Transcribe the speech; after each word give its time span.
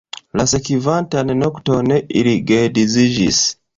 La 0.39 0.45
sekvantan 0.53 1.33
nokton 1.41 1.93
ili 2.23 2.35
geedziĝis. 2.49 3.45